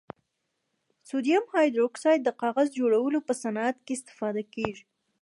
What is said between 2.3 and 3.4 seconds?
کاغذ جوړولو په